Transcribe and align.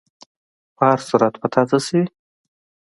په 0.75 0.83
هر 0.89 0.99
صورت، 1.07 1.33
په 1.41 1.47
تا 1.53 1.61
څه 1.69 1.77
شوي؟ 1.85 2.03